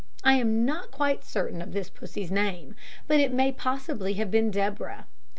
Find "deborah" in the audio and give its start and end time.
4.49-5.05